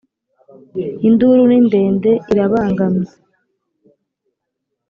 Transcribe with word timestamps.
Induru 1.07 1.43
ni 1.47 1.57
ndende 1.65 2.11
irabangamye 2.31 3.11